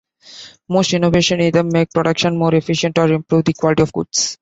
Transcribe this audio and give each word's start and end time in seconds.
Most 0.67 0.95
innovations 0.95 1.43
either 1.43 1.61
make 1.63 1.91
production 1.91 2.35
more 2.35 2.55
efficient, 2.55 2.97
or 2.97 3.07
improve 3.07 3.45
the 3.45 3.53
quality 3.53 3.83
of 3.83 3.93
goods. 3.93 4.39